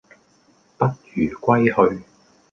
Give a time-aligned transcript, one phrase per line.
[0.79, 2.01] 不如歸去